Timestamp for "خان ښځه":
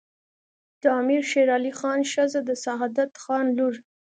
1.79-2.39